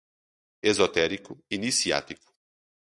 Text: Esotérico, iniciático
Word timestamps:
Esotérico, 0.63 1.37
iniciático 1.49 2.33